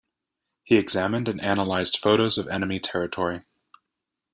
He 0.63 0.77
examined 0.79 1.29
and 1.29 1.39
analysed 1.39 1.99
photos 2.01 2.39
of 2.39 2.47
enemy 2.47 2.79
territory. 2.79 3.43